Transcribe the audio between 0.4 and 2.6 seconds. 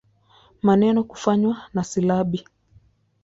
Maneno kufanywa na silabi.